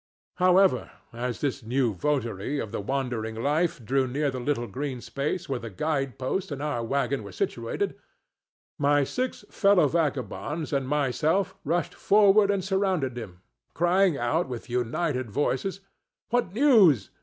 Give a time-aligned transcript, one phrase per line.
[0.37, 5.47] However, as this new votary of the wandering life drew near the little green space
[5.47, 7.93] where the guide post and our wagon were situated,
[8.79, 13.41] my six fellow vagabonds and myself rushed forward and surrounded him,
[13.75, 15.81] crying out with united voices,
[16.29, 17.11] "What news?